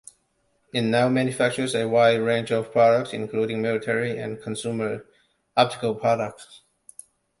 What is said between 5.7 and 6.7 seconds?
products.